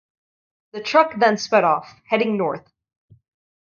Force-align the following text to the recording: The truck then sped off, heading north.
The 0.71 0.81
truck 0.81 1.19
then 1.19 1.37
sped 1.37 1.63
off, 1.63 2.01
heading 2.07 2.35
north. 2.35 2.67